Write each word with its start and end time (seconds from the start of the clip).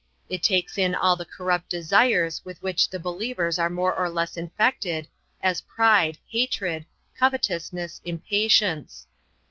It 0.29 0.41
takes 0.41 0.79
in 0.79 0.95
all 0.95 1.15
the 1.15 1.25
corrupt 1.27 1.69
desires 1.69 2.41
with 2.43 2.59
which 2.63 2.89
the 2.89 2.97
believers 2.97 3.59
are 3.59 3.69
more 3.69 3.93
or 3.95 4.09
less 4.09 4.35
infected, 4.35 5.07
as 5.43 5.61
pride, 5.61 6.17
hatred, 6.27 6.87
covetousness, 7.17 8.01
impatience. 8.03 9.05